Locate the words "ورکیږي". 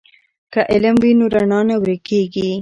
1.81-2.51